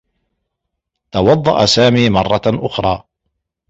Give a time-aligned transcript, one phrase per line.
[1.13, 3.03] توضّأ سامي مرّة أخرى.